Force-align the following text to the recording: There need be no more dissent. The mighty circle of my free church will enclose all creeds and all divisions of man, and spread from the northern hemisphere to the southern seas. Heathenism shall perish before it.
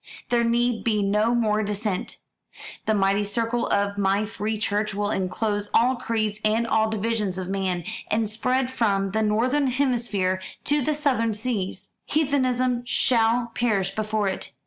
There 0.29 0.43
need 0.43 0.83
be 0.83 1.03
no 1.03 1.35
more 1.35 1.61
dissent. 1.61 2.17
The 2.87 2.95
mighty 2.95 3.23
circle 3.23 3.67
of 3.67 3.99
my 3.99 4.25
free 4.25 4.57
church 4.57 4.95
will 4.95 5.11
enclose 5.11 5.69
all 5.75 5.95
creeds 5.95 6.39
and 6.43 6.65
all 6.65 6.89
divisions 6.89 7.37
of 7.37 7.49
man, 7.49 7.83
and 8.09 8.27
spread 8.27 8.71
from 8.71 9.11
the 9.11 9.21
northern 9.21 9.67
hemisphere 9.67 10.41
to 10.63 10.81
the 10.81 10.95
southern 10.95 11.35
seas. 11.35 11.93
Heathenism 12.05 12.83
shall 12.83 13.51
perish 13.53 13.93
before 13.93 14.27
it. 14.27 14.53